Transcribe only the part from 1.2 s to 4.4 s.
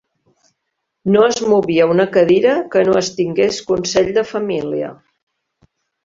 es movia una cadira que no es tingués consell de